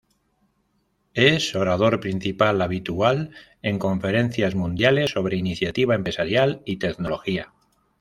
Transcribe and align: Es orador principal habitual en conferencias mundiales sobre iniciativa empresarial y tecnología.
Es 1.13 1.53
orador 1.53 1.99
principal 1.99 2.59
habitual 2.63 3.29
en 3.61 3.77
conferencias 3.77 4.55
mundiales 4.55 5.11
sobre 5.11 5.37
iniciativa 5.37 5.93
empresarial 5.93 6.63
y 6.65 6.77
tecnología. 6.77 7.53